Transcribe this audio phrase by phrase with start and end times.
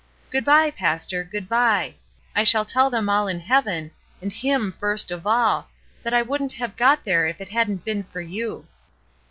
[0.31, 1.93] "Good by, pastor, good by;
[2.35, 5.67] I shall tell them all in heaven, and Him first of all,
[6.01, 8.65] that I wouldn't have got there if it hadn't been for you."